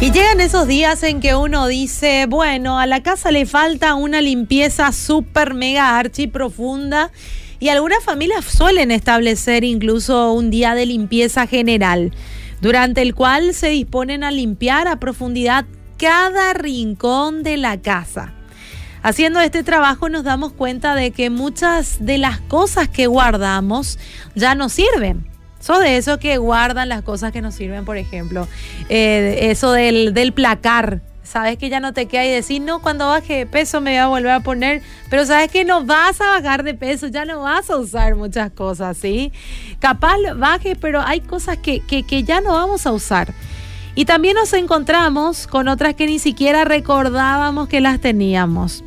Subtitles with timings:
[0.00, 4.20] Y llegan esos días en que uno dice, bueno, a la casa le falta una
[4.20, 7.10] limpieza súper mega archi profunda
[7.58, 12.12] y algunas familias suelen establecer incluso un día de limpieza general,
[12.60, 15.66] durante el cual se disponen a limpiar a profundidad
[15.98, 18.34] cada rincón de la casa.
[19.02, 23.98] Haciendo este trabajo nos damos cuenta de que muchas de las cosas que guardamos
[24.36, 25.26] ya no sirven
[25.60, 28.46] Sos de eso que guardan las cosas que nos sirven, por ejemplo.
[28.88, 31.00] Eh, eso del, del placar.
[31.22, 33.98] Sabes que ya no te queda y decir, no, cuando baje de peso me voy
[33.98, 37.42] a volver a poner, pero sabes que no vas a bajar de peso, ya no
[37.42, 39.30] vas a usar muchas cosas, ¿sí?
[39.78, 43.34] Capaz baje, pero hay cosas que, que, que ya no vamos a usar.
[43.94, 48.82] Y también nos encontramos con otras que ni siquiera recordábamos que las teníamos.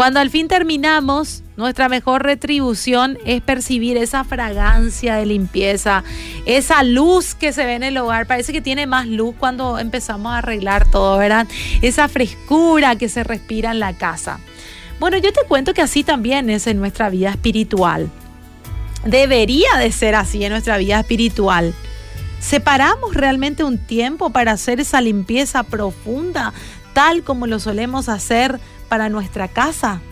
[0.00, 6.04] Cuando al fin terminamos, nuestra mejor retribución es percibir esa fragancia de limpieza,
[6.46, 8.26] esa luz que se ve en el hogar.
[8.26, 11.46] Parece que tiene más luz cuando empezamos a arreglar todo, ¿verdad?
[11.82, 14.40] Esa frescura que se respira en la casa.
[14.98, 18.08] Bueno, yo te cuento que así también es en nuestra vida espiritual.
[19.04, 21.74] Debería de ser así en nuestra vida espiritual.
[22.38, 26.54] ¿Separamos realmente un tiempo para hacer esa limpieza profunda,
[26.94, 28.58] tal como lo solemos hacer
[28.90, 30.02] para nuestra casa?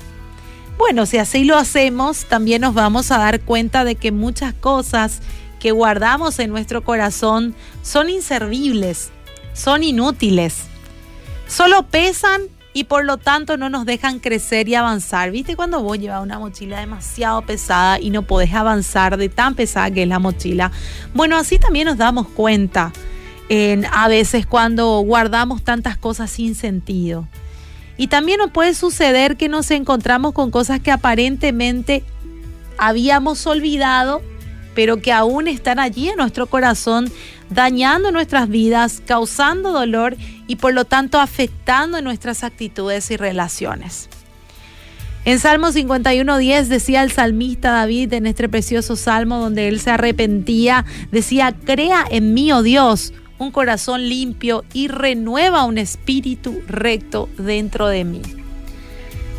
[0.79, 5.21] Bueno, si así lo hacemos, también nos vamos a dar cuenta de que muchas cosas
[5.59, 9.11] que guardamos en nuestro corazón son inservibles,
[9.53, 10.63] son inútiles,
[11.49, 15.33] solo pesan y por lo tanto no nos dejan crecer y avanzar.
[15.33, 19.91] ¿Viste cuando vos llevas una mochila demasiado pesada y no podés avanzar de tan pesada
[19.91, 20.71] que es la mochila?
[21.13, 22.93] Bueno, así también nos damos cuenta
[23.49, 27.27] en, a veces cuando guardamos tantas cosas sin sentido.
[27.99, 32.05] Y también nos puede suceder que nos encontramos con cosas que aparentemente
[32.79, 34.23] habíamos olvidado,
[34.75, 37.11] pero que aún están allí en nuestro corazón,
[37.51, 44.09] dañando nuestras vidas, causando dolor y por lo tanto afectando nuestras actitudes y relaciones.
[45.25, 50.85] En Salmo 51.10 decía el salmista David en este precioso salmo donde él se arrepentía,
[51.11, 57.89] decía, crea en mí, oh Dios, un corazón limpio y renueva un espíritu recto dentro
[57.89, 58.23] de mí.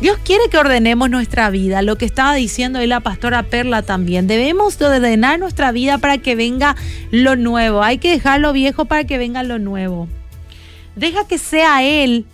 [0.00, 4.26] Dios quiere que ordenemos nuestra vida, lo que estaba diciendo hoy la pastora Perla también.
[4.26, 6.74] Debemos ordenar nuestra vida para que venga
[7.10, 7.82] lo nuevo.
[7.82, 10.08] Hay que dejar lo viejo para que venga lo nuevo.
[10.96, 12.24] Deja que sea Él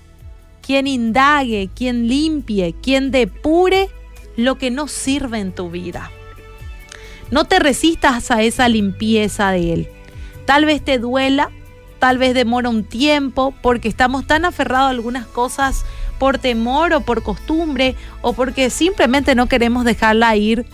[0.65, 3.89] quien indague, quien limpie, quien depure
[4.37, 6.13] lo que no sirve en tu vida.
[7.33, 9.89] No te resistas a esa limpieza de Él.
[10.47, 11.51] Tal vez te duela,
[11.99, 15.85] tal vez demora un tiempo, porque estamos tan aferrados a algunas cosas
[16.19, 20.65] por temor o por costumbre o porque simplemente no queremos dejarla ir.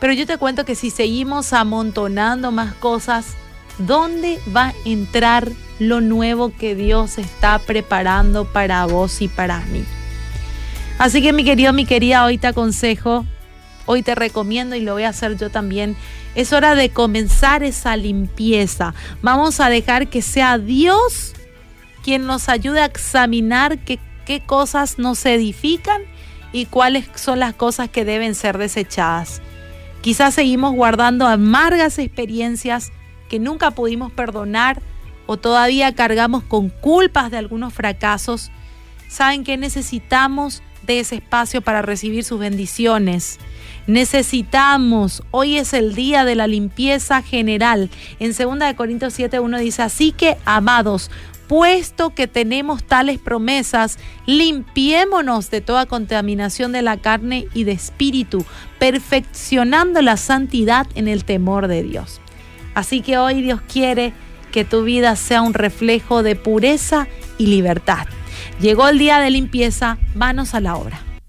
[0.00, 3.36] Pero yo te cuento que si seguimos amontonando más cosas,
[3.78, 9.84] ¿dónde va a entrar lo nuevo que Dios está preparando para vos y para mí?
[10.98, 13.24] Así que mi querido, mi querida, hoy te aconsejo
[13.86, 15.96] hoy te recomiendo y lo voy a hacer yo también.
[16.34, 18.94] Es hora de comenzar esa limpieza.
[19.22, 21.34] Vamos a dejar que sea Dios
[22.02, 26.02] quien nos ayude a examinar qué, qué cosas nos edifican
[26.52, 29.40] y cuáles son las cosas que deben ser desechadas.
[30.00, 32.90] Quizás seguimos guardando amargas experiencias
[33.28, 34.82] que nunca pudimos perdonar
[35.26, 38.50] o todavía cargamos con culpas de algunos fracasos.
[39.08, 43.38] Saben que necesitamos de ese espacio para recibir sus bendiciones.
[43.86, 47.90] Necesitamos, hoy es el día de la limpieza general.
[48.20, 51.10] En 2 Corintios 7, 1 dice, así que, amados,
[51.48, 58.44] puesto que tenemos tales promesas, limpiémonos de toda contaminación de la carne y de espíritu,
[58.78, 62.20] perfeccionando la santidad en el temor de Dios.
[62.74, 64.12] Así que hoy Dios quiere
[64.52, 68.06] que tu vida sea un reflejo de pureza y libertad.
[68.60, 71.00] Llegó el día de limpieza, manos a la obra.